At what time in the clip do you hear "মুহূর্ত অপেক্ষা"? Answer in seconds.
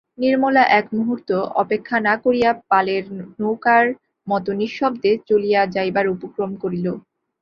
0.97-1.97